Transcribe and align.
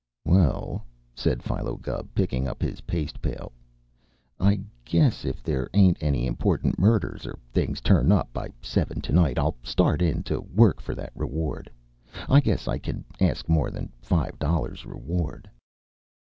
"Well," 0.25 0.83
said 1.13 1.43
Philo 1.43 1.75
Gubb, 1.75 2.07
picking 2.15 2.47
up 2.47 2.59
his 2.63 2.81
paste 2.89 3.21
pail, 3.21 3.51
"I 4.39 4.61
guess 4.83 5.25
if 5.25 5.43
there 5.43 5.69
ain't 5.75 5.99
any 6.01 6.25
important 6.25 6.79
murders 6.79 7.27
or 7.27 7.37
things 7.53 7.81
turn 7.81 8.11
up 8.11 8.33
by 8.33 8.49
seven 8.63 9.01
to 9.01 9.13
night, 9.13 9.37
I'll 9.37 9.57
start 9.61 10.01
in 10.01 10.23
to 10.23 10.41
work 10.41 10.81
for 10.81 10.95
that 10.95 11.11
reward. 11.13 11.69
I 12.27 12.39
guess 12.39 12.67
I 12.67 12.79
can't 12.79 13.05
ask 13.19 13.47
more 13.47 13.69
than 13.69 13.91
five 14.01 14.39
dollars 14.39 14.87
reward." 14.87 15.47